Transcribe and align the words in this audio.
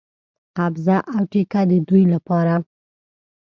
قبضه 0.57 0.97
او 1.13 1.21
ټیکه 1.31 1.61
د 1.69 1.71
دوی 1.87 2.03
لپاره. 2.13 2.55